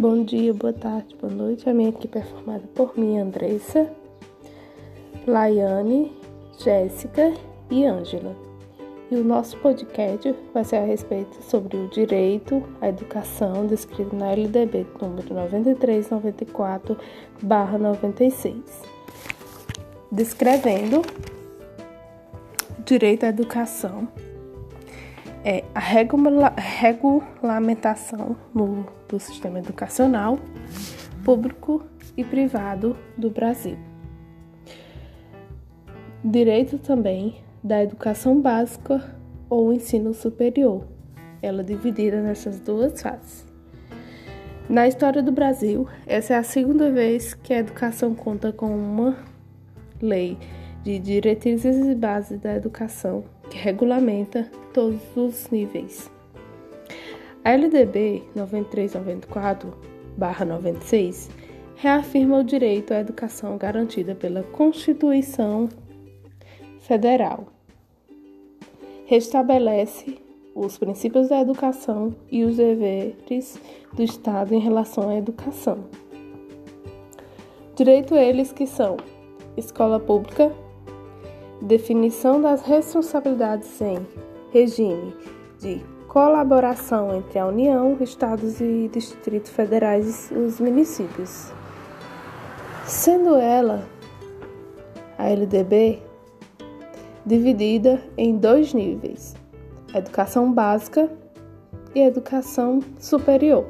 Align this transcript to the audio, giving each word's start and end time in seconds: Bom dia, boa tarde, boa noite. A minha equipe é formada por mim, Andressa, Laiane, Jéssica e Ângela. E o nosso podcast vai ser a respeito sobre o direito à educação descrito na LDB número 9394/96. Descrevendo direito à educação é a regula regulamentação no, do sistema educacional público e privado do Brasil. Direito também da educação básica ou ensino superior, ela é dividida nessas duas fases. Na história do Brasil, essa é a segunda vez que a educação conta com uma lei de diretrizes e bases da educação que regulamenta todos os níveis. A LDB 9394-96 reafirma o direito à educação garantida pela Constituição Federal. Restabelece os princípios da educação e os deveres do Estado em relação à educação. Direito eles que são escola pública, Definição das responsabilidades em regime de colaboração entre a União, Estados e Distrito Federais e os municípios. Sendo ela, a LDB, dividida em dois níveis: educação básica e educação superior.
Bom 0.00 0.24
dia, 0.24 0.54
boa 0.54 0.72
tarde, 0.72 1.14
boa 1.20 1.30
noite. 1.30 1.68
A 1.68 1.74
minha 1.74 1.90
equipe 1.90 2.16
é 2.16 2.22
formada 2.22 2.64
por 2.74 2.96
mim, 2.96 3.18
Andressa, 3.18 3.86
Laiane, 5.26 6.10
Jéssica 6.58 7.34
e 7.70 7.84
Ângela. 7.84 8.34
E 9.10 9.16
o 9.16 9.22
nosso 9.22 9.58
podcast 9.58 10.34
vai 10.54 10.64
ser 10.64 10.76
a 10.76 10.84
respeito 10.84 11.42
sobre 11.42 11.76
o 11.76 11.86
direito 11.90 12.62
à 12.80 12.88
educação 12.88 13.66
descrito 13.66 14.16
na 14.16 14.32
LDB 14.32 14.86
número 15.02 15.34
9394/96. 17.44 18.62
Descrevendo 20.10 21.02
direito 22.86 23.24
à 23.24 23.26
educação 23.26 24.08
é 25.44 25.64
a 25.74 25.80
regula 25.80 26.52
regulamentação 26.56 28.36
no, 28.54 28.86
do 29.08 29.18
sistema 29.18 29.58
educacional 29.58 30.38
público 31.24 31.84
e 32.16 32.24
privado 32.24 32.96
do 33.16 33.30
Brasil. 33.30 33.76
Direito 36.24 36.78
também 36.78 37.36
da 37.62 37.82
educação 37.82 38.40
básica 38.40 39.14
ou 39.48 39.72
ensino 39.72 40.12
superior, 40.14 40.84
ela 41.42 41.60
é 41.60 41.64
dividida 41.64 42.20
nessas 42.22 42.58
duas 42.60 43.00
fases. 43.00 43.44
Na 44.68 44.86
história 44.86 45.22
do 45.22 45.32
Brasil, 45.32 45.88
essa 46.06 46.34
é 46.34 46.36
a 46.36 46.42
segunda 46.42 46.90
vez 46.92 47.34
que 47.34 47.52
a 47.52 47.58
educação 47.58 48.14
conta 48.14 48.52
com 48.52 48.74
uma 48.74 49.16
lei 50.00 50.38
de 50.84 50.98
diretrizes 50.98 51.76
e 51.86 51.94
bases 51.94 52.40
da 52.40 52.54
educação 52.54 53.24
que 53.50 53.58
regulamenta 53.58 54.50
todos 54.72 55.00
os 55.16 55.48
níveis. 55.50 56.10
A 57.44 57.52
LDB 57.52 58.22
9394-96 60.20 61.30
reafirma 61.76 62.38
o 62.38 62.44
direito 62.44 62.92
à 62.92 63.00
educação 63.00 63.56
garantida 63.58 64.14
pela 64.14 64.42
Constituição 64.42 65.68
Federal. 66.80 67.46
Restabelece 69.06 70.18
os 70.54 70.78
princípios 70.78 71.28
da 71.28 71.40
educação 71.40 72.14
e 72.30 72.44
os 72.44 72.56
deveres 72.56 73.58
do 73.94 74.02
Estado 74.02 74.54
em 74.54 74.58
relação 74.58 75.08
à 75.08 75.16
educação. 75.16 75.84
Direito 77.74 78.14
eles 78.14 78.52
que 78.52 78.66
são 78.66 78.96
escola 79.56 79.98
pública, 79.98 80.52
Definição 81.62 82.40
das 82.40 82.62
responsabilidades 82.62 83.82
em 83.82 83.98
regime 84.50 85.14
de 85.60 85.78
colaboração 86.08 87.14
entre 87.14 87.38
a 87.38 87.46
União, 87.46 87.98
Estados 88.00 88.62
e 88.62 88.88
Distrito 88.88 89.50
Federais 89.50 90.30
e 90.30 90.34
os 90.38 90.58
municípios. 90.58 91.52
Sendo 92.86 93.36
ela, 93.36 93.84
a 95.18 95.28
LDB, 95.28 95.98
dividida 97.26 98.02
em 98.16 98.38
dois 98.38 98.72
níveis: 98.72 99.34
educação 99.94 100.50
básica 100.50 101.10
e 101.94 102.00
educação 102.00 102.80
superior. 102.98 103.66